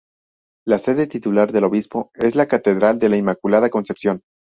La 0.65 0.79
sede 0.79 1.05
titular 1.05 1.51
del 1.51 1.65
obispo 1.65 2.09
es 2.15 2.33
la 2.35 2.47
Catedral 2.47 2.97
de 2.97 3.07
la 3.07 3.17
Inmaculada 3.17 3.69
Concepción. 3.69 4.23